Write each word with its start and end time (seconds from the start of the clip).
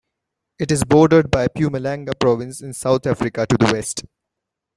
It 0.57 0.71
is 0.71 0.83
bordered 0.83 1.29
by 1.29 1.43
the 1.43 1.49
Mpumalanga 1.51 2.19
province 2.19 2.59
in 2.59 2.73
South 2.73 3.05
Africa 3.05 3.45
to 3.45 3.55
the 3.55 3.71
west. 3.71 4.03